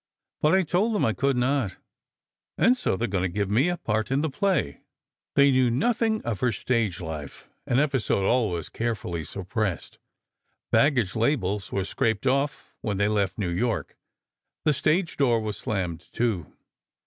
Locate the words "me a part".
3.51-4.09